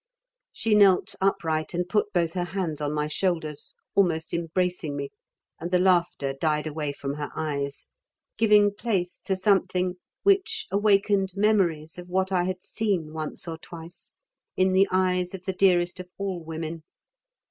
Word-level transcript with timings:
She 0.51 0.73
knelt 0.73 1.13
upright 1.21 1.75
and 1.75 1.87
put 1.87 2.11
both 2.11 2.33
her 2.33 2.43
hands 2.45 2.81
on 2.81 2.91
my 2.91 3.07
shoulders, 3.07 3.75
almost 3.93 4.33
embracing 4.33 4.95
me, 4.95 5.11
and 5.59 5.69
the 5.69 5.77
laughter 5.77 6.33
died 6.33 6.65
away 6.65 6.91
from 6.91 7.13
her 7.17 7.29
eyes, 7.35 7.85
giving 8.35 8.73
place 8.73 9.19
to 9.25 9.35
something 9.35 9.97
which 10.23 10.65
awakened 10.71 11.33
memories 11.35 11.99
of 11.99 12.09
what 12.09 12.31
I 12.31 12.45
had 12.45 12.65
seen 12.65 13.13
once 13.13 13.47
or 13.47 13.59
twice 13.59 14.09
in 14.57 14.71
the 14.71 14.87
eyes 14.89 15.35
of 15.35 15.43
the 15.45 15.53
dearest 15.53 15.99
of 15.99 16.09
all 16.17 16.43
women. 16.43 16.81